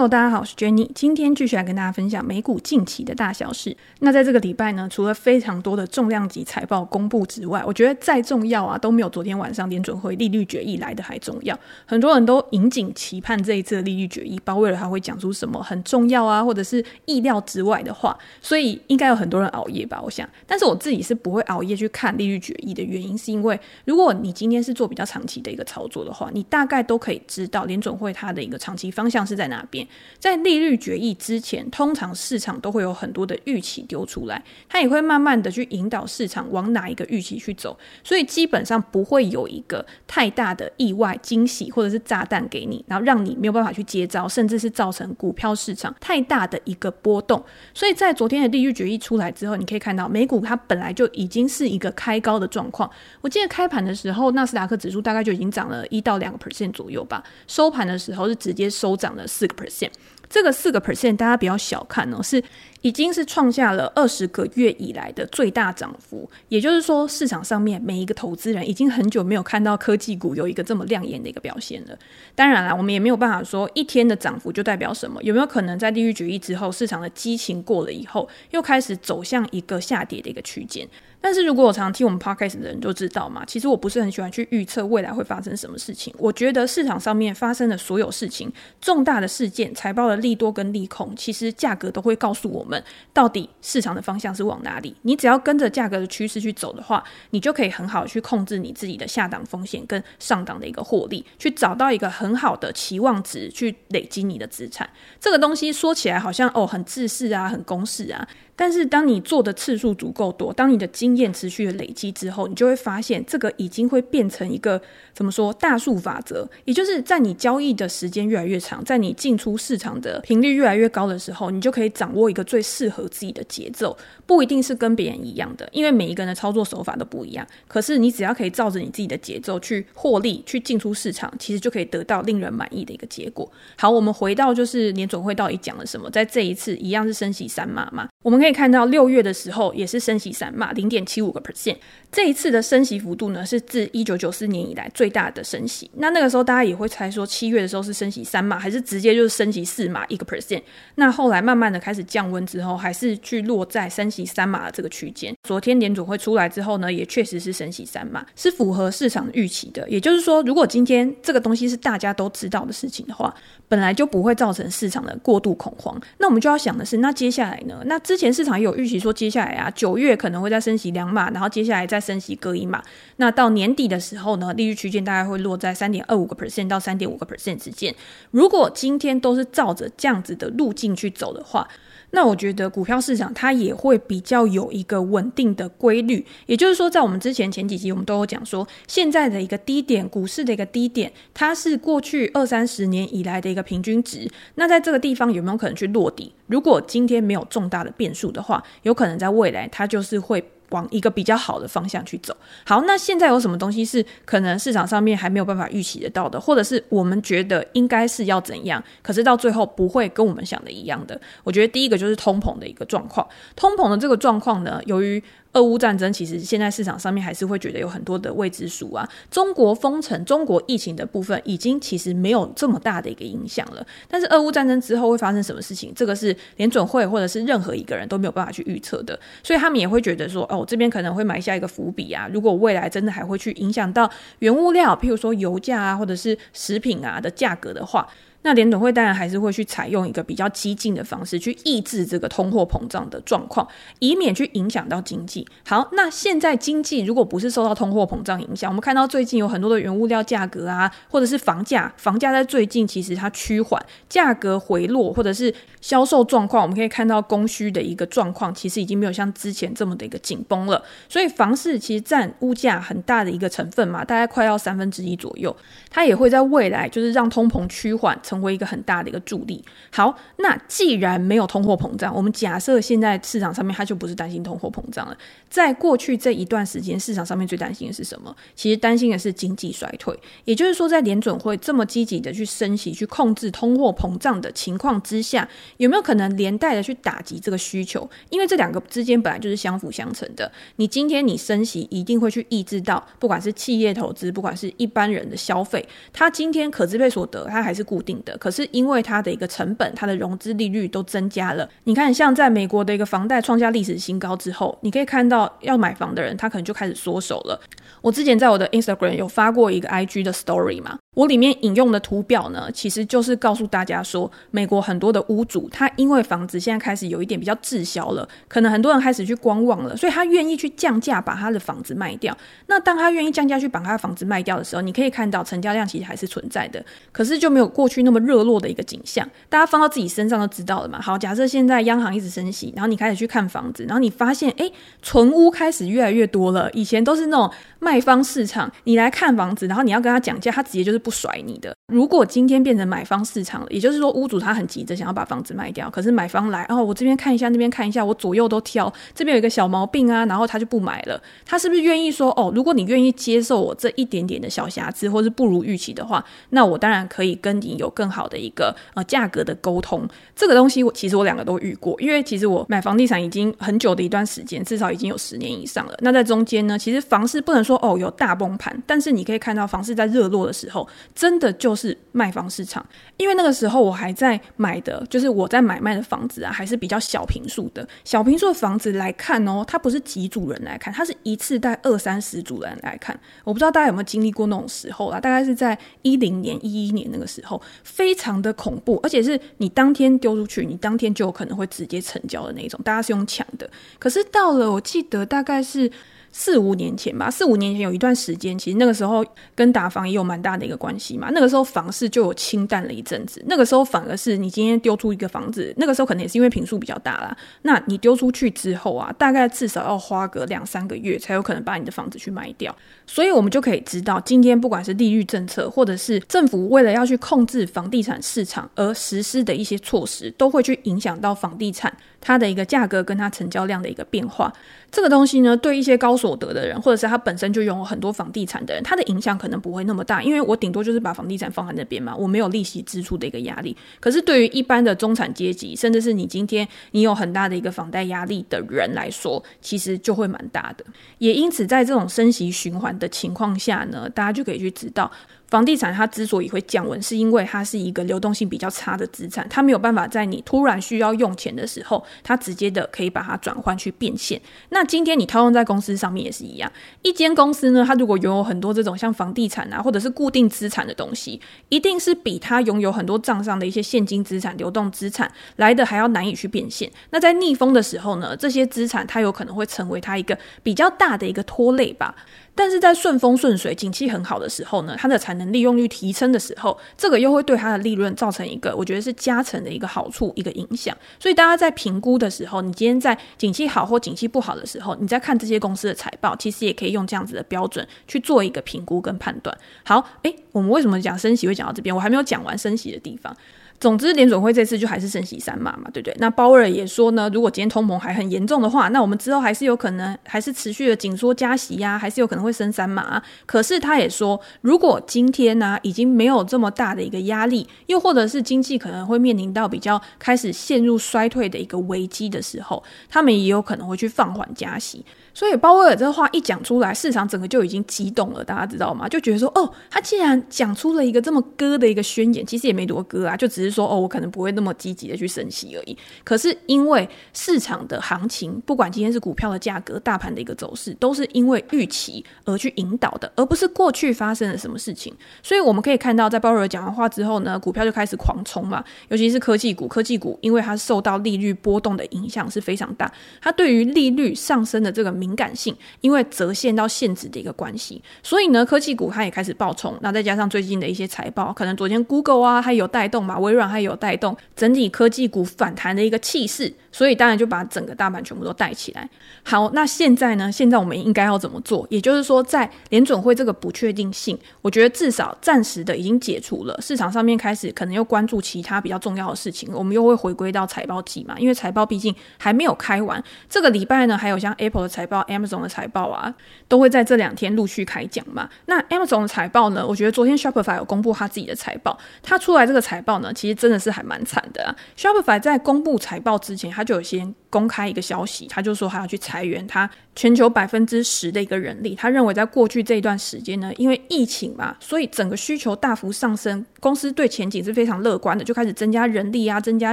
[0.00, 0.90] Hello，大家好，我是 Jenny。
[0.94, 3.76] 今天继续来跟大家分享美股近期的大小事。
[3.98, 11.54] 那在这个礼拜呢，除了非常多的重量级财报公布之外，我觉得再重要啊，都没有昨天晚上联准会利率决议来的还重要。
[11.84, 18.16] 很多人都引颈期盼这一次的利率决议，包为了他会讲出什么很重要啊，或者是意料之外的话。
[18.40, 20.26] 所以应该有很多人熬夜吧，我想。
[20.46, 29.86] 但是我自己是不会熬夜去看利率决议的原因，是因为如果你今天是做比较长期的一个操作的话，你大概都可以知道联准会它的一个长期方向是在哪边。
[30.18, 47.42] 在利率决议之前，通常市场都会有很多的预期丢出来，它也会慢慢的去引导市场往哪一个预期去走，所以基本上不会有一个太大的意外惊喜或者是炸弹给你，然后让你没有办法去接招，甚至是造成股票市场太大的一个波动。
[47.72, 52.90] 所以在昨天的利率决议出来之后，你可以看到美股它本来就已经是一个开高的状况，
[53.22, 59.79] 我记得开盘的时候纳斯达克指数大概就已经涨了一到两个 percent 左右吧，收盘的时候是直接收涨了四个 percent。
[60.28, 62.42] 这个四个 percent，大家不要小看哦，是
[62.82, 66.30] 已经是创下了二十个月以来的最大涨幅。
[66.48, 71.98] 也就是说，市场上面每一个投资人已经很久没有看到科技股有一个这么亮眼的一个表现了。
[72.36, 75.20] 当然啦，我们也没有办法说一天的涨幅就代表什么。
[75.24, 80.88] 有没有可能在利率决议之后，市场的激情过了以后，又开始走向一个下跌的一个区间？
[81.20, 86.14] 但是如果我常听我们 podcast 的人都知道嘛，其实我不是很喜欢去预测未来会发生什么事情。
[86.18, 94.96] 我觉得市场上面发生的所有事情，重大的事件、财报的利多跟利空，其实价格都会告诉我们到底市场的方向是往哪里。
[95.02, 104.88] 你只要跟着价格的趋势去走的话，你就可以很好去控制你自己的下档风险跟上档的一个获利，去找到一个很好的期望值去累积你的资产。
[105.20, 108.26] 这个东西说起来好像哦很自私啊，很公式啊。
[108.60, 114.78] 但是，当你做的次数足够多，当你的经验持续的累积之后，你就会发现，这个已经会变成一个
[115.14, 123.96] 怎么说大数法则，也就是在你交易的时间越来越长，在你进出市场的频率越来越高的时候，你就可以掌握一个最适合自己的节奏，
[124.26, 127.46] 不一定是跟别人一样的，因为每一个人的操作手法都不一样。
[127.66, 133.50] 可是，你只要可以照着你自己的节奏去获利，去进出市场，其实就可以得到令人满意的一个结果。
[133.78, 138.49] 好，我们回到就是联总会到底讲了什么，在这一次一样是升息三码嘛，我们可以。
[138.52, 141.76] 看到六月的时候也是升息三码零点七五个 percent，
[142.10, 145.90] 这一次的升息幅度呢是自一九九四年以来最大的升息。
[145.94, 150.62] 那那个时候大家也会猜说七月的时候是升息三码还是直接就是升息四码一个 percent？
[150.96, 155.34] 那后来慢慢的开始降温之后，还是去落在升息三码的这个区间。
[155.42, 159.88] 昨天联总会出来之后呢，也确实是升息三码，是符合市场预期的。
[159.88, 163.34] 也就是说，如果今天这个东西是大家都知道的事情的话，
[163.68, 166.00] 本来就不会造成市场的过度恐慌。
[166.18, 167.82] 那我们就要想的是，那接下来呢？
[167.86, 172.82] 那之前市场有预期说，接下来啊，九月可能会再升息两码，然后接下来再升息各一码。
[173.16, 177.94] 那到年底的时候呢，利率区间大概会落在三点二五个 percent 到三点五个 percent 之间。
[178.30, 181.68] 如果今天都是照着这样子的路径去走的话，
[182.12, 194.30] 那我觉得股票市场它也会比较有一个稳定的规律，也就是说，在我们之前前几集我们都有讲说，现在的一个低点，股市的一个低点，它是过去二三十年以来的一个平均值。
[194.56, 196.32] 那在这个地方有没有可能去落底？
[196.46, 200.44] 如果今天没有重大的变数的话，有可能在未来它就是会。
[200.70, 202.36] 往一个比较好的方向去走。
[202.64, 211.20] 好，那现在有什么东西是可能市场上面还没有办法预期得到的，或者是我们觉得应该是要怎样，可是到最后不会跟我们想的一样的？
[211.44, 213.26] 我觉得第一个就是通膨的一个状况。
[213.54, 219.08] 通膨的这个状况呢，由于俄乌战争其实现在市场上面还是会觉得有很多的未知数啊。
[219.30, 223.84] 中国封城、中国疫情的部分已经其实没有这么大的一个影响了。
[224.08, 229.18] 但是俄乌战争之后会发生什么事情，这个是联准会或者是任何一个人都没有办法去预测的。
[229.42, 232.28] 所以他们也会觉得说，哦，这边可能会埋下一个伏笔啊。
[232.32, 234.08] 如果未来真的还会去影响到
[234.38, 238.06] 原物料，譬如说油价啊，或者是食品啊的价格的话。
[238.42, 243.68] 那联准会当然还是会去采用一个比较激进的方式去抑制这个通货膨胀的状况，
[243.98, 245.46] 以免去影响到经济。
[245.66, 260.82] 好，那现在经济如果不是受到通货膨胀影响，我们看到最近有很多的原物料价格啊，或者是房价，房价在最近其实它趋缓，价格回落，或者是销售状况，我们可以看到供需的一个状况，其实已经没有像之前这么的一个紧绷了。
[261.10, 265.54] 所以房市其实占物价很大的一个成分嘛，大概快要三分之一左右，
[265.90, 268.18] 它也会在未来就是让通膨趋缓。
[268.30, 269.60] 成为一个很大的一个助力。
[269.90, 275.16] 好，那既然没有通货膨胀，我们假设现在市场上面它就不是担心通货膨胀了。
[275.48, 278.34] 在过去这一段时间，市场上面最担心的是什么？
[278.54, 280.16] 其实担心的是经济衰退。
[280.44, 285.48] 也就是说，在联准会这么积极的去升息、去控制通货膨胀的情况之下，
[285.78, 288.08] 有没有可能连带的去打击这个需求？
[288.28, 290.52] 因为这两个之间本来就是相辅相成的。
[290.76, 298.19] 你今天你升息，一定会去抑制到，不管是企业投资，不管是一般人的消费，它今天可支配所得它还是固定。
[298.24, 301.68] 的，可是因为它的一个成本、它的融资利率都增加了。
[301.84, 307.60] 你看，像在美国的一个房贷创下历史新高之后，你可以看到要买房的人他可能就开始缩手了。
[308.00, 310.98] 我之前在我的 Instagram 有发过一个 IG 的 Story 嘛。
[311.16, 322.34] 我里面引用的图表呢，其实就是告诉大家说，美国很多的屋主，他因为房子现在开始有一点比较滞销了，可能很多人开始去观望了，所以他愿意去降价把他的房子卖掉。
[322.68, 329.28] 那当他愿意降价去把他的房子卖掉的时候，你可以看到成交量其实还是存在的，可是就没有过去那那么热络的一个景象。
[329.48, 331.00] 大家放到自己身上都知道了嘛。
[331.00, 334.70] 好，假设现在央行一直升息，然后你开始去看房子，然后你发现，哎，
[335.00, 336.70] 存屋开始越来越多了。
[336.72, 341.74] 以前都是那种卖方市场，你来看房子，然后你要跟他讲价，他直接就是不甩你的。
[341.92, 351.20] 如果今天变成买方市场了，也就是说屋主他很急着想要把房子卖掉，可是买方来，哦，我这边看一下，那边看一下，我左右都挑，这边有一个小毛病啊，然后他就不买了。
[351.44, 360.06] 他是不是愿意说，哦，如果你愿意接受我这一点点的小瑕疵，或是不如预期的话，那我当然可以跟你有更好的一个呃价格的沟通。
[360.36, 365.94] 这个东西我其实我两个都遇过，因为其实我买房地产已经很久的一段时间，至少已经有十年以上了。
[366.00, 372.84] 那在中间呢，其实房市不能说说哦有大崩盘，但是你可以看到房市在热络的时候，真的就是卖方市场。
[373.16, 377.86] 因为那个时候我还在买的，就是我在买卖的房子啊，还是比较小平数的。
[378.04, 383.18] 小平数的房子来看哦，它不是几组人来看，它是一次带二三十组人来看。
[383.44, 385.20] 我不知道大家有没有经历过那种时候啊？
[385.20, 393.70] 大概是在一零年、一一年那个时候，非常的恐怖，而且是你当天丢出去，你当天就有可能会直接成交的那种，大家是用抢的。
[393.98, 395.90] 可是到了，我记得大概是。
[396.32, 399.24] 四五年前吧，四五年前有一段时间，其实那个时候
[399.54, 401.30] 跟打房也有蛮大的一个关系嘛。
[401.30, 407.36] 那个时候房市就有清淡了一阵子，那个时候反而是你今天丢出一个房子，那个时候可能也是因为平数比较大啦。
[407.62, 412.74] 那你丢出去之后啊，大概至少要花个两三个月才有可能把你的房子去卖掉。
[413.10, 424.52] 所以我们就可以知道，今天不管是利率政策，或者是政府为了要去控制房地产市场而实施的一些措施，都会去影响到房地产它的一个价格跟它成交量的一个变化。
[424.92, 433.76] 这个东西呢，对一些高所得的人，或者是他本身就拥有很多房地产的人，他的影响可能不会那么大，因为我顶多就是把房地产放在那边嘛，我没有利息支出的一个压力。
[434.00, 440.84] 可是对于一般的中产阶级，甚至是你今天你有很大的一个房贷压力的人来说，其实就会蛮大的。
[441.18, 445.10] 也因此，在这种升息循环的情况下呢，大家就可以去知道。
[445.48, 454.40] 房地产它之所以会降温，是因为它是一个流动性比较差的资产，它没有办法在你突然需要用钱的时候，它直接的可以把它转换去变现。
[454.68, 456.70] 那今天你套用在公司上面也是一样，
[457.02, 466.88] 一间公司呢，它如果拥有很多这种像房地产啊，或者是固定资产的东西，一定是比它拥有很多账上的一些现金资产、流动资产来的还要难以去变现。
[467.10, 472.14] 那在逆风的时候呢，这些资产它有可能会成为它一个比较大的一个拖累吧。
[472.54, 480.96] 但是在顺风顺水、景气很好的时候呢，它的产能利用率提升的时候，这个又会对它的利润造成一个我觉得是加成的一个好处、一个影响。
[481.18, 489.56] 所以大家在评估的时候，你今天在景气好或景气不好的时候，你在看这些公司的财报，其实也可以用这样子的标准去做一个评估跟判断。
[489.84, 491.94] 好，诶，我们为什么讲升息会讲到这边？
[491.94, 493.34] 我还没有讲完升息的地方。
[493.80, 496.14] 总之，联准会这次就还是升息三码嘛，对不对？
[496.20, 515.02] 那鲍威尔也说呢，如果今天通膨还很严重的话，那我们之后还是有可能还是持续的紧缩加息呀、啊，还是有可能会升三码、可是他也说，如果今天呢、已经没有这么大的一个压力，又或者是经济可能会面临到比较开始陷入衰退的一个危机的时候，他们也有可能会去放缓加息。
[515.40, 519.08] 所以鲍威尔这话一讲出来，市场整个就已经激动了，大家知道吗？
[519.08, 525.96] 就觉得说，哦，他既然讲出了一个这么鸽的一个宣言，其实也没多鸽啊，就只是说，哦，我可能不会那么积极的去升息而已。
[526.24, 535.10] 可是因为市场的行情，不管今天是股票的价格、大盘的一个走势，都是因为预期而去引导的，而不是过去发生了什么事情。
[535.42, 545.29] 所以我们可以看到，在鲍威尔讲完话之后呢，股票就开始狂冲嘛，尤其是科技股，科技股因为它受到利率波动的影响是非常大，它对于利率上升的这个名。
[545.30, 549.96] 敏感性，因为折现到现值的一个关系，所以呢，科技股它也开始暴冲。
[550.00, 559.08] 那再加上最近的一些财报，可能昨天 Google 啊，它有带动嘛，微软它有带动整体科技股反弹的一个气势，所以当然就把整个大盘全部都带起来。
[559.44, 560.50] 好，那现在呢？
[560.50, 561.86] 现在我们应该要怎么做？
[561.90, 566.76] 也就是说，在联准会这个不确定性，我觉得至少暂时的已经解除了。
[566.80, 573.22] 市场上面开始可能又关注其他比较重要的事情，我们又会回归到财报季嘛，因为财报毕竟还没有开完。
[573.48, 575.22] 这个礼拜呢，还有像 Apple 的财报。
[575.24, 576.32] Amazon 的财报啊，
[576.68, 578.48] 都会在这两天陆续开奖嘛。
[578.66, 579.84] 那 Amazon 的财报呢？
[579.86, 584.74] 我觉得昨天 Shopify 有公布他自己的财报，他出来这个财报呢，其实真的是还蛮惨的啊。
[584.96, 591.94] Shopify 在公布财报之前，他就有先公开一个消息，他就说他要去裁员，他全球百分之十的一个人力。
[591.94, 599.92] 他认为在过去这一段时间呢，因为疫情嘛，所以整个需求大幅上升，公司对前景是非常乐观的，就开始增加人力啊，增加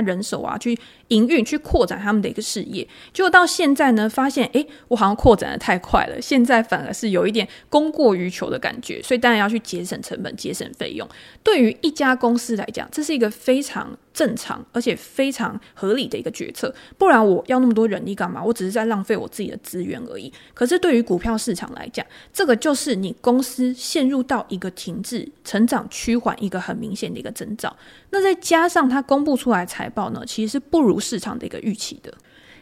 [0.02, 2.88] 人手啊，去营运，去扩展他们的一个事业。
[3.12, 11.08] 结果到现在呢，发现诶，我好像扩展得太快了，现在反而是有一点供过于求的感觉，所以当然要去节省成本、节省费用。
[11.44, 18.44] 对于一家公司来讲，这是一个非常正常而且非常合理的一个决策，不然我要那么多人力干嘛？
[18.44, 20.34] 我只是在浪费我自己的资源而已。
[20.56, 27.78] 可是对于股票市场来讲，这个就是你公司陷入到一个停滞、成长趋缓一个很明显的一个征兆。
[28.10, 32.12] 那再加上它公布出来财报呢，其实是不如市场的一个预期的，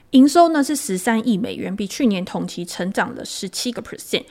[0.10, 4.26] 营收呢是十三亿美元，比去年同期成长了十七个 percent。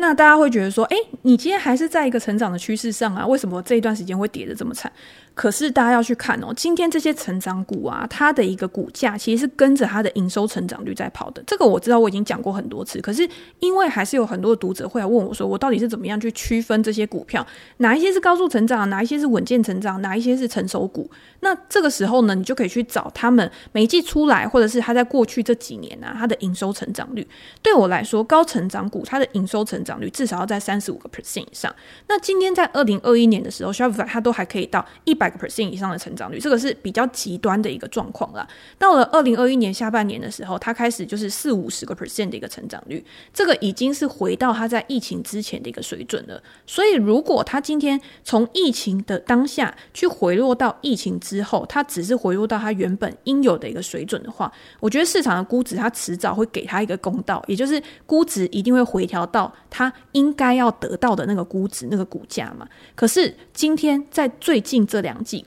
[0.00, 3.26] 那大家会觉得说，诶，你今天还是在一个成长的趋势上啊？
[3.26, 4.92] 为什么这一段时间会跌得这么惨？
[5.38, 11.40] 可是大家要去看哦，今天这些成长股啊，它的一个股价其实是跟着它的营收成长率在跑的。
[11.46, 13.00] 这个我知道，我已经讲过很多次。
[13.00, 13.26] 可是
[13.60, 21.08] 因为还是有很多的读者会来问我说，我到底是怎么样去区分这些股票，哪一些是高速成长，哪一些是稳健成长，哪一些是成熟股？
[21.38, 27.24] 那这个时候呢，你就可以去找他们每一季出来，或者是它在过去这几年啊，它的营收成长率。
[27.62, 31.72] 对我来说，高成长股它的营收成长率至少要在三十五个 percent 以上。
[32.08, 35.27] 那今天在二零二一年的时候，Shopify 它都还可以到一百。
[35.30, 38.46] 个 percent 以上的成长率，这个是比较极端的一个状况啦。
[38.78, 46.42] 到了二零二一年下半年的时候，它开始就是四五十个 percent 的一个成长率，这个已经是回到它在疫情之前的一个水准了。
[46.66, 62.66] 所以，如果它今天从疫情的当下去回落到疫情之后，它只是回落到它原本应有的一个水准的话，我觉得市场的估值它迟早会给它一个公道，也就是估值一定会回调到它应该要得到的那个估值、那个股价嘛。
[62.94, 65.44] 可是今天在最近这两季，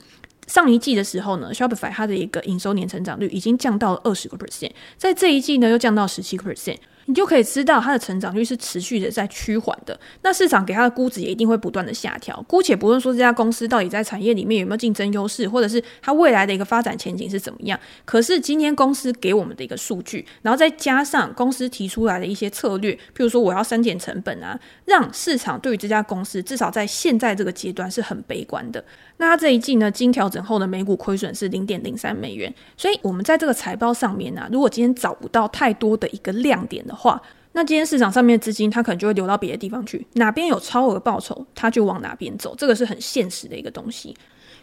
[0.47, 6.77] 上一季的时候呢，Shopify 它的一个营收年成长率已经降到了二十个 percent，在这一季呢又降到十七个 percent。
[7.07, 12.39] 你就可以知道它的成长率是持续的在趋缓的，那市场给它的估值也一定会不断的下调。
[12.47, 28.81] 姑且不论说这家公司到底在产业里面有没有竞争优势，或者是它未来的一个发展前景是怎么样，可是今天公司给我们的一个数据，然后再加上公司提出来的一些策略，譬如说我要删减成本啊，让市场对于这家公司至少在现在这个阶段是很悲观的。
[29.21, 44.17] 那它这一季呢，经调整后的每股亏损是零点零三美元，所以我们在这个财报上面呢、如果今天找不到太多的一个亮点的话，那今天市场上面的资金它可能就会流到别的地方去，哪边有超额报酬，它就往哪边走，这个是很现实的一个东西。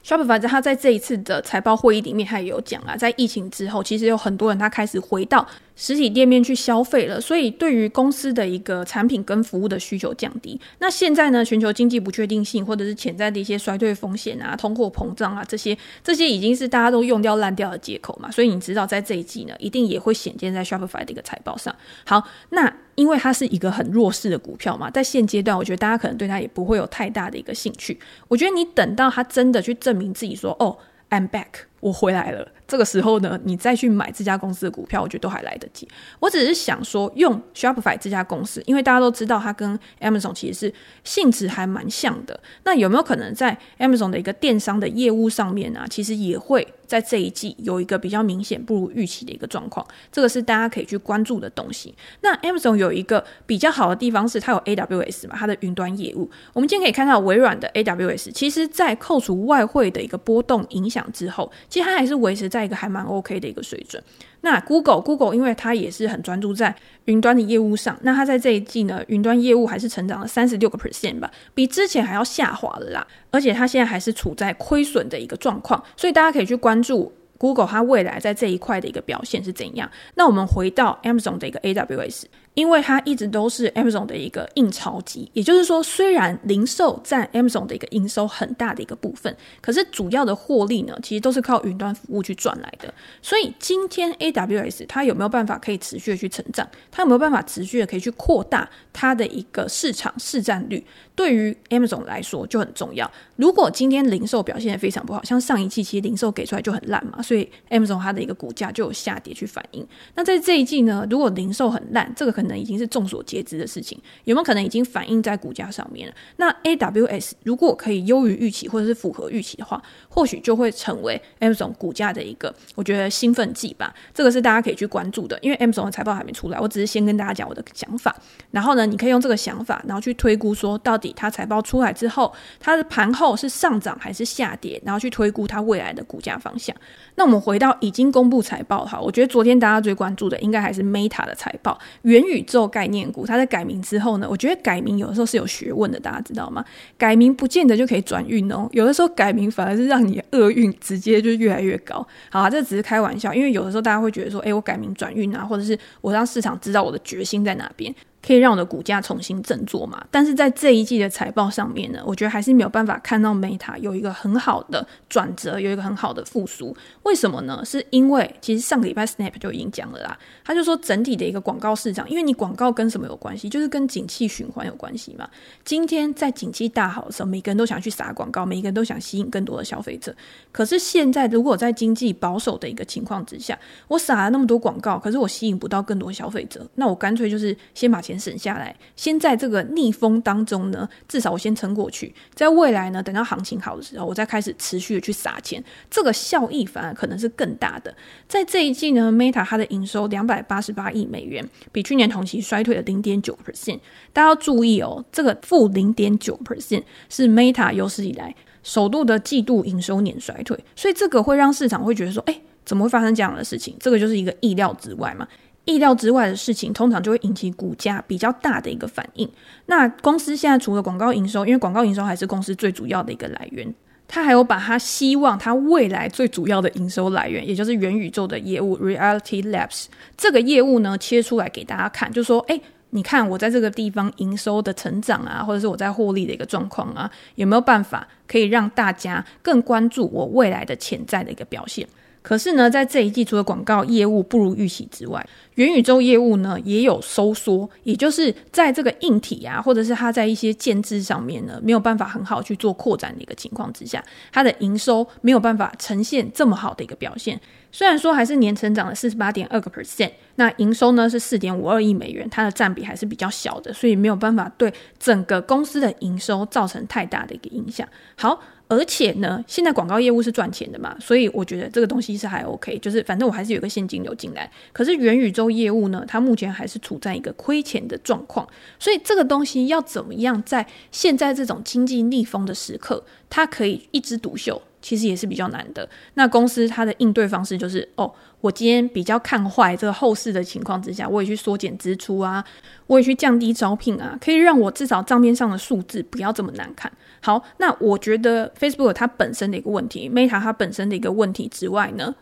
[0.04, 10.58] Shopify 在他在这一次的财报会议里面，他也有讲啊，在疫情之后，其实有很多人他开始回到实体店面去消费了，所以对于公司的一个产品跟服务的需求降低。
[10.78, 18.30] 那现在呢，全球经济不确定性或者是潜在的一些衰退风险啊、通货膨胀啊这些，这些已经是大家都用掉烂掉的借口嘛。
[18.30, 21.74] 所以你知道，在这一季呢，一定也会显现在 Shopify 的一个财报上。
[22.04, 27.96] 好，那因为它是一个很弱势的股票嘛，在现阶段，我觉得大家可能对它也不会有太大的一个兴趣。
[28.26, 30.76] 我觉得你等到它真的去证明自己说，哦
[31.08, 32.46] ，I'm back，我回来了。
[32.66, 35.88] 这个时候呢，你再去买这家公司的股票，我觉得都还来得及。
[36.20, 42.38] 我只是想说，用 Shopify 这家公司，因为大家都知道它跟 Amazon 其实是性质还蛮像的。
[42.64, 49.86] 那有没有可能在 Amazon 的一个电商的业务上面呢、啊，其实也会在这一季有一个比较明显不如预期的一个状况？
[50.12, 51.94] 这个是大家可以去关注的东西。
[52.20, 56.30] 那 Amazon 有一个比较好的地方是，它有 AWS 嘛，它的云端业务。
[56.52, 62.68] 我们今天可以看到微软的 AWS，其实在扣除外汇的一个波动影响之后，其实它还是维持在。
[62.68, 64.02] 一个还蛮 OK 的一个水准。
[64.42, 66.74] 那 Google Google 因为它也是很专注在
[67.06, 73.06] 云端的业务上，那它在这一季呢，云端业务还是成长了三十六个 percent 吧，比之前还要下滑了啦。
[73.30, 79.90] 而且它现在还是处在亏损的一个状况，所以大家可以去关注 Google 它未来在这一块的一个表现是怎样。
[80.16, 82.24] 那我们回到 Amazon 的一个 AWS。
[82.58, 92.92] 因为它一直都是 Amazon 的一个印钞机，也就是说，虽然零售占 Amazon 的一个营收很大的一个部分，可是主要的获利呢，其实都是靠云端服务去赚来的。
[93.22, 96.68] 所以今天 AWS 它有没有办法可以持续的去成长？
[96.90, 100.84] 它有没有办法持续的可以去扩大它的一个市场市占率？
[101.14, 103.08] 对于 Amazon 来说就很重要。
[103.36, 109.86] 如果今天零售表现的非常不好，像上一季其实零售给出来就很烂嘛，所以 Amazon 它的一个股价就有下跌去反映。
[110.16, 112.47] 那在这一季呢，如果零售很烂，这个可能。
[112.48, 113.98] 能已经是众所皆知的事情？
[114.24, 116.14] 有没有可能已经反映在股价上面了？
[116.36, 123.94] 那 AWS 如果可以优于预期或者是符合预期的话，或许就会成为 Amazon 股价的一个我觉得兴奋剂吧。
[124.12, 128.14] 这个是大家可以去关注的，因为 Amazon 的财报还没出来，我只是先跟大家讲我的想法。
[128.50, 136.74] 然后呢，你可以用这个想法，然后去推估说，到底它财报出来之后，它的盘后是上涨还是下跌，然后去推估它未来的股价方向。
[137.14, 143.26] 那我们回到已经公布财报哈，我觉得昨天大家最关注的应该还是 Meta 的财报，元宇宇宙概念股。
[143.26, 146.64] 它在改名之后呢，我觉得改名有的时候是有学问的，大家知道吗？
[146.96, 152.06] 改名不见得就可以转运哦，有的时候改名反而是让你厄运直接就越来越高。
[152.30, 157.94] 好啊，这只是开玩笑，因为有的时候大家会觉得说，诶，我改名转运啊，或者是我让市场知道我的决心在哪边。
[158.28, 160.06] 可以让我的股价重新振作嘛？
[160.10, 166.76] 但是在这一季的财报上面呢，我觉得还是没有办法看到 Meta 有一个很好的转折，有一个很好的复苏。
[167.04, 167.64] 为什么呢？
[167.64, 173.48] 是因为其实上个礼拜 Snap 就已经讲了啦，他就说整体的一个广告市场，因为你广告跟什么有关系？
[173.48, 175.26] 就是跟景气循环有关系嘛。
[175.64, 180.14] 今天在景气大好的时候，每个人都想去撒广告，每个人都想吸引更多的消费者。
[180.52, 188.17] 可是现在如果在经济保守的一个情况之下，我撒了那么多广告，可是我吸引不到更多消费者，那我干脆就是先把钱。
[188.18, 192.14] 省下来，先在这个逆风当中呢，至少我先撑过去。
[192.34, 197.94] 在未来呢，等到行情好的时候，我再开始持续的去撒钱，这个效益反而可能是更大的。
[198.26, 203.78] 在这一季呢，Meta 它的营收两百八十八亿美元，比去年同期衰退了零点九 percent。
[204.12, 213.74] 大家要注意哦，这个负零点九 percent 是 Meta 有史以来首度的季度营收年衰退，所以这个会让市场会觉得说，哎，怎么会发生这样的事情？
[213.80, 215.26] 这个就是一个意料之外嘛。
[215.68, 219.30] 意料之外的事情，通常就会引起股价比较大的一个反应。
[219.66, 223.74] 那公司现在除了广告营收，因为广告营收还是公司最主要的一个来源，
[224.08, 229.84] 他还有把他希望他未来最主要的营收来源，也就是元宇宙的业务 Reality Labs
[230.16, 232.58] 这个业务呢，切出来给大家看，就说：哎，
[232.90, 241.86] 你看我在这个地方营收的成长啊，或者是我在获利的一个状况啊，有没有办法可以让大家更关注我未来的潜在的一个表现？
[242.20, 245.24] 可是呢，在这一季，除了广告业务不如预期之外，
[245.58, 257.40] 元宇宙业务呢也有收缩，也就是在这个硬体啊，或者是它在一些建制上面呢，没有办法很好去做扩展的一个情况之下，它的营收没有办法呈现这么好的一个表现。
[257.72, 267.86] 虽然说还是年成长了四十八点二个 percent，那营收呢是四点五二亿美元，它的占比还是比较小的，所以没有办法对整个公司的营收造成太大的一个影响。
[268.16, 268.40] 好。
[268.68, 274.50] 而且呢，现在广告业务是赚钱的嘛，所以我觉得这个东西是还 OK，就是反正我还是有个现金流进来。
[274.72, 278.46] 可是元宇宙业务呢，它目前还是处在一个亏钱的状况，
[278.78, 285.88] 所以这个东西要怎么样在现在这种经济逆风的时刻，它可以一枝独秀，其实也是比较难的。
[286.14, 292.44] 那公司它的应对方式就是，哦，我今天比较看坏这个后市的情况之下，我也去缩减支出啊，
[292.86, 296.90] 我也去降低招聘啊，可以让我至少账面上的数字不要这么难看。
[297.20, 302.14] 好，那我觉得 Facebook 它本身的一个问题，Meta 它本身的一个问题之外呢，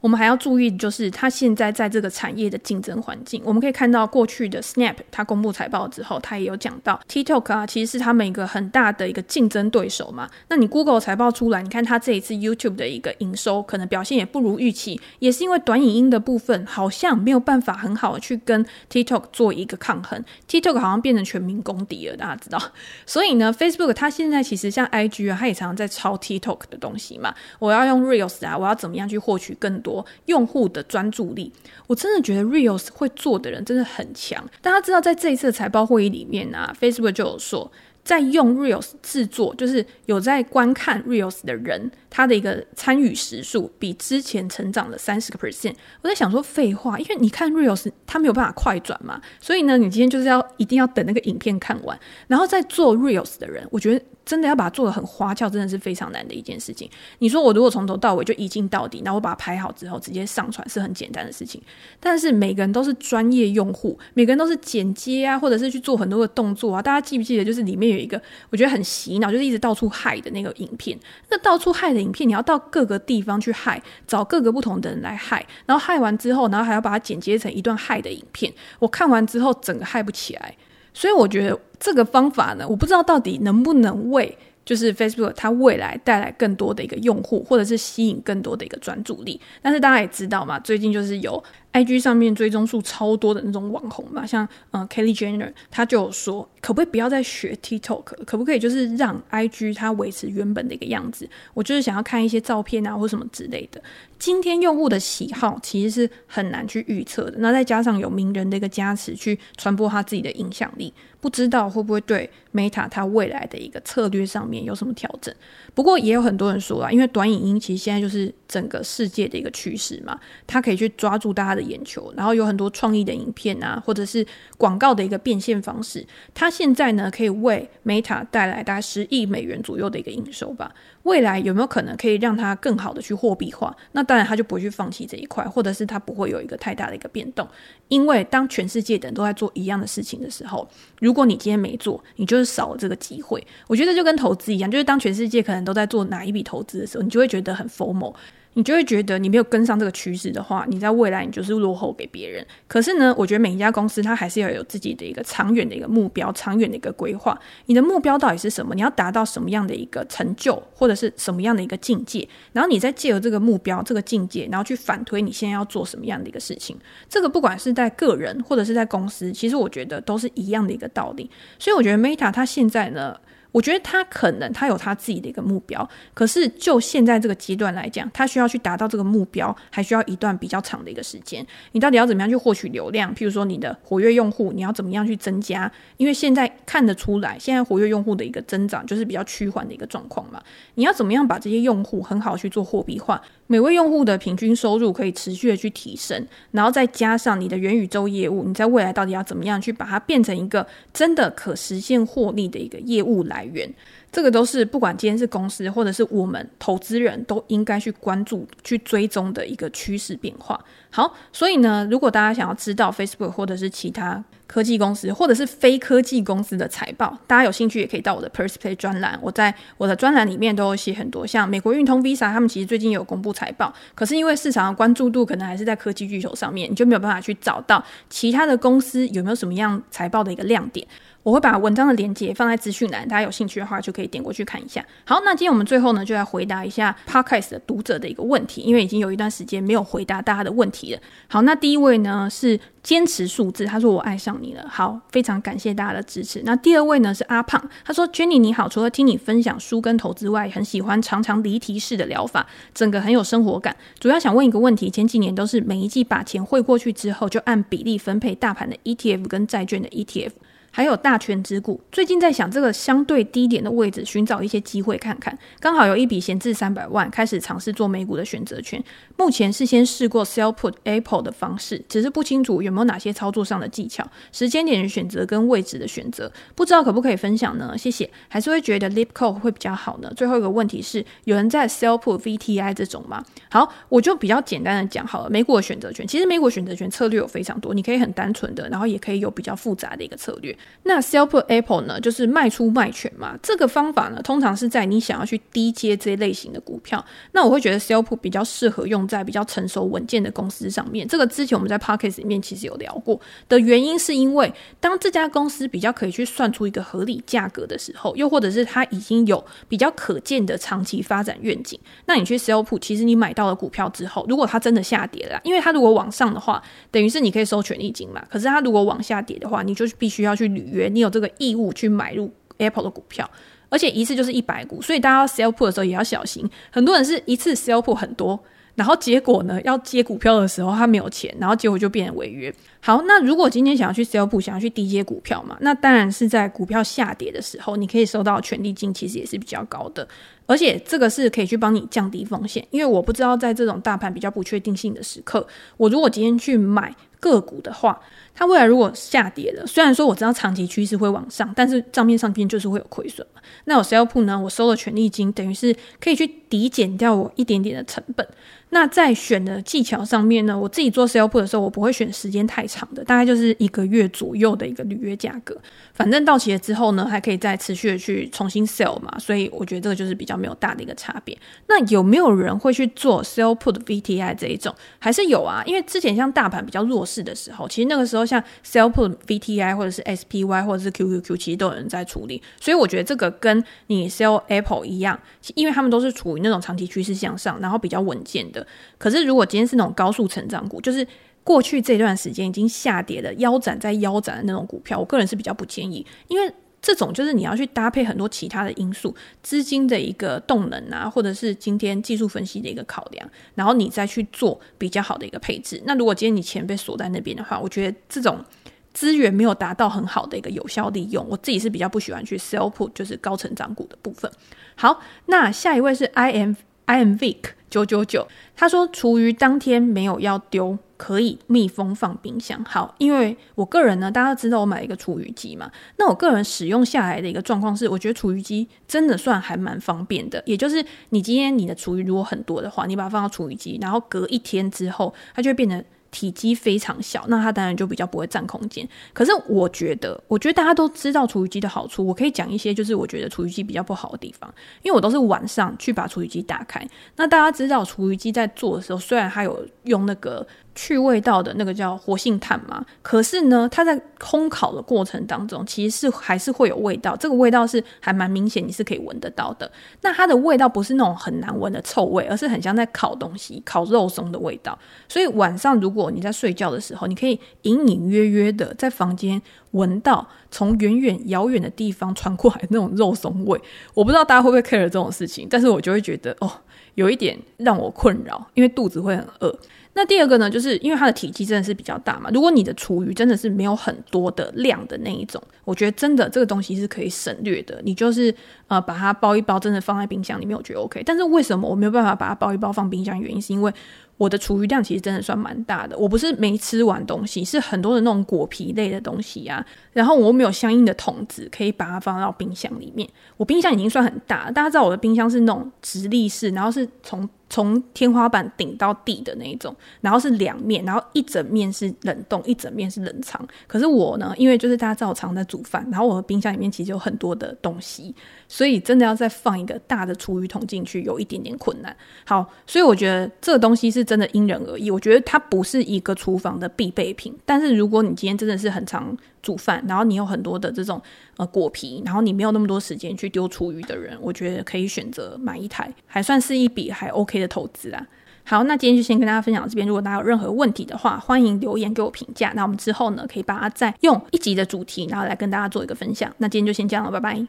[0.00, 3.42] 我们还要注意，就是它现在在这个产业的竞争环境。
[3.44, 10.28] 我们可以看到，过去的 Snap 它公布财报之后，它也有讲到 TikTok 啊，其实是他们一个很大的一个竞争对手嘛。
[10.48, 20.24] 那你 Google 财报出来，你看它这一次 YouTube 的一个营收可能表现也不如预期，也是因为短影音的部分好像没有办法很好的去跟 TikTok 做一个抗衡。
[20.48, 22.58] TikTok 好像变成全民公敌了，大家知道。
[23.04, 27.34] 所以呢，Facebook 它现在其实像 IG 啊，它也常常在抄 TikTok 的东西嘛。
[27.58, 29.89] 我要用 Reels 啊，我要怎么样去获取更多。
[30.26, 31.52] 用户的专注力，
[31.86, 34.44] 我真的觉得 Reels 会做的人真的很强。
[34.60, 37.70] 大家知道，在这一次的财报会议里面啊，Facebook 就有说，
[38.02, 45.74] 在用 Reels 制作，就是有在观看 Reels 的人，他的一个参与时数比之前成长了三十个 percent。
[46.02, 54.04] 我在想说废话，因为你看 Reels，它没有办法快转嘛，所以呢，你今天就是要一定要等那个影片看完，然后再做 Reels 的人，我觉得。
[54.22, 56.88] 真的要把它做的很花俏，真的是非常难的一件事情。
[57.18, 61.60] 你说我如果从头到尾就一镜到底，然后我把它拍好之后直接上传是很简单的事情。
[61.98, 66.80] 但是每个人都是专业用户，每个人都是剪接啊，或者是去做很多的动作啊。
[66.80, 70.98] 大家记不记得，就是里面有一个我觉得很洗脑，就是一直到处害的那个影片。
[71.28, 78.52] 那到处害的影片，你要到各个地方去害，找各个不同的人来害，然后害完之后，然后还要把它剪接成一段害的影片。
[78.78, 80.54] 我看完之后，整个害不起来。
[80.92, 89.40] 所以我觉得这个方法呢，我不知道到底能不能为就是 Facebook 它未来带来更多的一个用户，或者是吸引更多的一个专注力。
[89.62, 101.28] 但是大家也知道嘛，最近就是有 IG 上面追踪数超多的那种网红嘛，像呃 Kylie Jenner，他就有说，可不可以不要再学 TikTok，可不可以就是让 IG 它维持原本的一个样子？
[101.54, 103.80] 我就是想要看一些照片啊，或什么之类的。
[104.18, 115.32] 今天用户的喜好其实是很难去预测的，那再加上有名人的一个加持去传播他自己的影响力，不知道会不会对 Meta 它未来的一个策略上面有什么调整？
[115.72, 124.26] 不过也有很多人说啊，因为短影音其实现在就是整个世界的一个趋势嘛，它可以去抓住大家的眼球，然后有很多创意的影片啊，或者是
[124.58, 130.74] 广告的一个变现方式，它现在呢可以为 Meta 带来大概十亿美元左右的一个营收吧。
[131.04, 133.74] 未来有没有可能可以让它更好的去货币化？
[133.92, 137.48] 那当然，他就不会去放弃这一块，或者是他不会有一个太大的一个变动。
[137.88, 140.68] 因为当全世界的人都在做一样的事情的时候，
[141.00, 143.44] 如果你今天没做，你就是少了这个机会。
[143.66, 148.14] 我觉得就跟投资一样，就是当全世界可能都在做哪一笔投资的时候，你就会觉得很 FOMO。
[148.54, 152.44] 你就会觉得你没有跟上这个趋势的话，你在未来你就是落后给别人。
[152.66, 157.38] 可是呢，我觉得每一家公司它还是要有自己的一个长远的一个目标，长远的一个规划。
[157.66, 158.74] 你的目标到底是什么？
[158.74, 162.28] 你要达到什么样的一个成就，或者是什么样的一个境界？
[162.52, 166.76] 然后你再借由这个目标、这个境界，然后去反推你现在要做什么样的一个事情。
[167.08, 171.30] 这个不管是在个人或者是在公司，其实我觉得都是一样的一个道理。
[171.58, 173.16] 所以我觉得 Meta 它现在呢。
[173.52, 181.44] 我觉得他可能他有他自己的一个目标，可是就现在这个阶段来讲，他需要去达到这个目标，还需要一段比较长的一个时间。
[181.72, 183.14] 你到底要怎么样去获取流量？
[183.14, 185.70] 譬如说你的活跃用户，你要怎么样去增加？
[185.96, 190.40] 因为现在看得出来，现在活跃用户的一个增长就是比较趋缓的一个状况嘛。
[190.74, 193.20] 你要怎么样把这些用户很好去做货币化？
[193.50, 203.68] 每位用户的平均收入可以持续的去提升，然后再加上你的元宇宙业务，你在未来到底要怎么样去把它变成一个真的可实现获利的一个业务来源？
[204.12, 210.58] 这个都是不管今天是公司或者是我们投资人都应该去关注、去追踪的一个趋势变化。
[210.90, 230.84] 好，所以呢，如果大家想要知道 Facebook 或者是其他科技公司或者是非科技公司的财报，大家有兴趣也可以到我的 Persplay 专栏，我在我的专栏里面都有写很多，像美国运通 Visa，他们其实最近有公布财报，可是因为市场的关注度可能还是在科技巨头上面，你就没有办法去找到其他的公司有没有什么样财报的一个亮点。
[231.22, 234.84] 我会把文章的连接放在资讯栏，大家有兴趣的话就可以点过去看一下。
[235.04, 241.00] 好，那今天我们最后呢，就来回答一下 Podcast 的读者的一个问题，因为已经有一段时间没有回答大家的问题了。
[241.28, 244.66] 好，那第一位呢是坚持数字，他说我爱上你了。
[244.66, 246.40] 好，非常感谢大家的支持。
[246.46, 253.76] 那第二位呢是阿胖，他说 Jenny 你好，除了听你分享书跟投资外，很喜欢常常离题式的疗法，整个很有生活感。
[253.98, 260.30] 主要想问一个问题，前几年都是每一季把钱汇过去之后，就按比例分配大盘的 ETF 跟债券的 ETF。
[260.72, 265.36] 还有大权之股，最近在想这个相对低点的位置，寻找一些机会看看。
[265.58, 268.82] 刚好有一笔闲置三百万，开始尝试做美股的选择权。
[269.16, 277.76] 目前是先试过 sell put Apple 的方式，只是不清楚有没有哪些操作上的技巧、时间点的选择跟位置的选择，不知道可不可以分享呢？
[277.76, 278.08] 谢谢。
[278.28, 280.12] 还是会觉得 Lip Code 会比较好呢？
[280.14, 283.24] 最后一个问题是，有人在 sell put VTI 这种吗？
[283.50, 285.28] 好，我就比较简单的讲好了。
[285.28, 290.56] 美股的选择权，其实美股选择权策略有非常多，你可以很单纯的，然后也可以有比较复杂的一个策略。
[290.84, 293.38] 那 sell put Apple 呢，就是卖出卖权嘛。
[293.42, 297.04] 这个方法呢，通常是在你想要去低接这类型的股票。
[297.32, 301.06] 那我会觉得 sell put 比较适合用在比较成熟稳健的公司上面。
[301.06, 318.24] 这个之前我们在 Podcast 里面其实有聊过的原因，是因为当这家公司比较可以去算出一个合理价格的时候，又或者是它已经有比较可见的长期发展愿景，那你去 sell put，其实你买到了股票之后，如果它真的下跌了，因为它如果往上的话，等于是你可以收权利金嘛。
[318.30, 320.88] 可是它如果往下跌的话，你就必须要去履约。
[320.88, 323.28] 你有这个义务去买入 Apple 的股票，
[323.68, 326.48] 而且一次就是一百股，所以大家要 sell put 的时候也要小心。
[326.70, 328.38] 很多人是一次 sell put 很多，
[328.74, 332.52] 然后结果呢，要接股票的时候他没有钱，然后结果就变成违约。
[332.80, 340.06] 好，那如果今天想要去 sell put，想要去低接股票嘛，那当然是在股票下跌的时候，你可以收到权利金，其实也是比较高的，
[340.46, 348.00] 而且这个是可以去帮你降低风险，因为我不知道在这种大盘比较不确定性的时刻，我如果今天去买个股的话。
[348.32, 353.42] 它未来如果下跌了，虽然说我知道长期趋势会往上，但是账面上边就是会有亏损嘛。
[353.64, 358.26] 那我 sell put 呢，我收了权利金，等于是可以去抵减掉我一点点的成本。
[358.70, 365.56] 那在选的技巧上面呢，我自己做 sell put 的时候，我不会选时间太长的，大概就是一个月左右的一个履约价格。
[365.92, 371.36] 反正到期了之后呢，还可以再持续的去重新 sell 嘛，所以我觉得这个就是比较没有大的一个差别。
[371.66, 374.74] 那有没有人会去做 sell put VTI 这一种？
[374.98, 382.40] 还是有啊，因为之前像大盘比较弱势的时候，其实那个时候像 sell put VTI 或者是 SPY 或者是 QQQ，其实都有人在处理。
[382.60, 385.18] 所以我觉得这个跟你 sell Apple 一样，
[385.54, 388.59] 因为他们都是处于那种长期趋势向上，然后比较稳健的。
[388.98, 391.06] 可是如果今天是那种高速成长股，就是。
[391.42, 405.82] 过去这段时间已经下跌的腰斩在腰斩的那种股票，我个人是比较不建议，因为这种就是你要去搭配很多其他的因素，资金的一个动能啊，或者是今天技术分析的一个考量，然后你再去做比较好的一个配置。
[405.86, 408.44] 那如果今天你钱被锁在那边的话，我觉得这种
[408.92, 414.30] 资源没有达到很好的一个有效利用，我自己是比较不喜欢去 sell put，就是高成长股的部分。
[414.76, 417.38] 好，那下一位是 I am I am Vic
[417.70, 420.76] 九九九，他说厨余当天没有要丢。
[421.00, 422.62] 可以密封放冰箱。
[422.62, 425.70] 好，因为我个人呢，大家都知道我买一个厨余机嘛。
[425.96, 430.42] 那我个人使用下来的一个状况是，我觉得厨余机真的算还蛮方便的。
[430.44, 435.82] 也就是你今天你的厨余如果很多的话，你把它放到厨余机，然后隔一天之后，它就会变成。
[436.10, 438.88] 体积非常小，那它当然就比较不会占空间。
[439.12, 446.86] 可是我觉得，我觉得大家都知道厨余机的好处，我可以讲一些就是我觉得厨余机比较不好的地方，因为我都是晚上去把厨余机打开。
[447.16, 450.46] 那大家知道厨余机在做的时候，虽然它有用那个。
[450.82, 457.14] 去味道的那个叫活性炭嘛，可是呢，它在烘烤的过程当中，其实是还是会有味道。
[457.14, 459.70] 这个味道是还蛮明显，你是可以闻得到的。
[460.00, 464.78] 那它的味道不是那种很难闻的臭味，而是很像在烤东西、烤肉松的味道。
[465.06, 473.60] 所以晚上如果你在睡觉的时候，你可以隐隐约约的在房间闻到从远远遥远的地方传过来那种肉松味。
[473.92, 476.50] 我不知道大家会不会 care 这种事情，但是我就会觉得哦，
[476.94, 479.54] 有一点让我困扰，因为肚子会很饿。
[479.92, 482.30] 那第二个呢，就是因为它的体积真的是比较大嘛。
[482.32, 487.80] 如果你的厨余真的是没有很多的量的那一种，我觉得真的这个东西是可以省略的。
[487.84, 488.32] 你就是
[488.68, 491.02] 呃把它包一包，真的放在冰箱里面，我觉得 OK。
[491.04, 493.20] 但是为什么我没有办法把它包一包放冰箱？
[493.20, 493.72] 原因是因为
[494.16, 495.98] 我的厨余量其实真的算蛮大的。
[495.98, 499.64] 我不是没吃完东西，是很多的那种果皮类的东西啊。
[499.92, 503.06] 然后我没有相应的桶子可以把它放到冰箱里面。
[503.36, 507.28] 我冰箱已经算很大，大家知道我的冰箱是那种直立式，然后是从。
[507.50, 513.46] 从天花板顶到地的那一种，然后是两面，然后一整面是冷冻，一整面是冷藏。
[513.66, 518.14] 可是我呢，因为就是大家照常在煮饭，然后我的冰箱里面其实有很多的东西，
[518.48, 521.94] 所以真的要再放一个大的厨余桶进去，有一点点困难。
[522.24, 524.88] 好，所以我觉得这个东西是真的因人而异。
[524.88, 531.00] 我觉得它不是一个厨房的必备品，但是如果你今天真的是很常煮饭，然后你有很多的这种
[531.36, 538.06] 呃果皮，然后你没有那么多时间去丢厨余的人，我觉得可以选择买一台，还算是一笔还 OK 的投资啦。
[538.42, 539.86] 好，那今天就先跟大家分享这边。
[539.86, 542.52] 如果大家有任何问题的话，欢迎留言给我评价。
[542.56, 546.32] 那我们之后呢，可以把它再用一集的主题，然后来跟大家做一个分享。
[546.38, 547.46] 那今天就先这样了，拜拜。